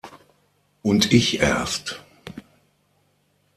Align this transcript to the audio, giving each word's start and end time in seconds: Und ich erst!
Und 0.81 1.13
ich 1.13 1.41
erst! 1.43 2.01